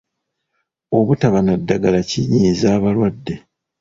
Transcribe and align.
Obutaba 0.97 1.39
na 1.45 1.53
ddagala 1.59 2.01
kinyiiza 2.09 2.67
abalwadde. 2.77 3.35